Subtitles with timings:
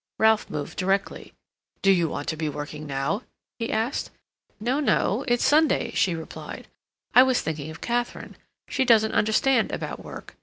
[0.17, 1.35] Ralph moved directly.
[1.83, 3.21] "Do you want to be working now?"
[3.59, 4.09] he asked.
[4.59, 5.23] "No, no.
[5.27, 6.67] It's Sunday," she replied.
[7.13, 8.35] "I was thinking of Katharine.
[8.67, 10.35] She doesn't understand about work.